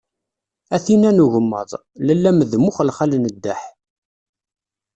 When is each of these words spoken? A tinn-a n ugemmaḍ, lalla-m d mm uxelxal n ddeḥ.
A 0.75 0.77
tinn-a 0.85 1.09
n 1.15 1.23
ugemmaḍ, 1.25 1.69
lalla-m 2.05 2.39
d 2.49 2.53
mm 2.57 2.67
uxelxal 2.69 3.13
n 3.17 3.25
ddeḥ. 3.35 3.61